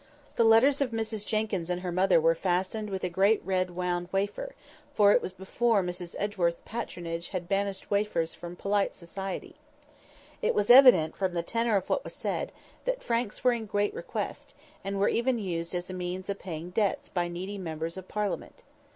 The 0.35 0.43
letters 0.43 0.81
of 0.81 0.89
Mrs 0.89 1.27
Jenkyns 1.27 1.69
and 1.69 1.81
her 1.83 1.91
mother 1.91 2.19
were 2.19 2.33
fastened 2.33 2.89
with 2.89 3.03
a 3.03 3.07
great 3.07 3.39
round 3.45 3.69
red 3.77 4.07
wafer; 4.11 4.55
for 4.95 5.11
it 5.11 5.21
was 5.21 5.31
before 5.31 5.83
Miss 5.83 6.15
Edgeworth's 6.17 6.57
"patronage" 6.65 7.29
had 7.29 7.47
banished 7.47 7.91
wafers 7.91 8.33
from 8.33 8.55
polite 8.55 8.95
society. 8.95 9.53
It 10.41 10.55
was 10.55 10.71
evident, 10.71 11.15
from 11.15 11.35
the 11.35 11.43
tenor 11.43 11.75
of 11.75 11.87
what 11.87 12.03
was 12.03 12.13
said, 12.15 12.51
that 12.85 13.03
franks 13.03 13.43
were 13.43 13.53
in 13.53 13.67
great 13.67 13.93
request, 13.93 14.55
and 14.83 14.99
were 14.99 15.07
even 15.07 15.37
used 15.37 15.75
as 15.75 15.91
a 15.91 15.93
means 15.93 16.31
of 16.31 16.39
paying 16.39 16.71
debts 16.71 17.09
by 17.09 17.27
needy 17.27 17.59
members 17.59 17.95
of 17.95 18.07
Parliament. 18.07 18.63